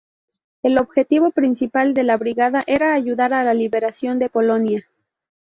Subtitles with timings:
[0.63, 4.87] El objetivo principal de la brigada, era ayudar a la liberación de Polonia.